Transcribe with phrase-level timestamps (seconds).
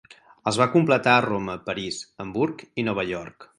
[0.51, 3.49] Els va completar a Roma, París, Hamburg i Nova York.